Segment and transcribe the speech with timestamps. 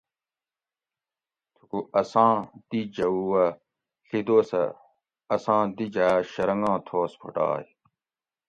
[1.55, 2.33] تھوکو اساں
[2.69, 3.45] دی جھوؤ ا
[4.07, 4.63] ڷی دوسہ
[5.35, 7.65] اساں دی جا شرنگاں تھوس پھوٹائے